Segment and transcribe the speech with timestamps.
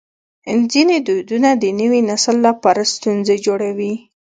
[0.71, 3.93] ځینې دودونه د نوي نسل لپاره ستونزې جوړوي.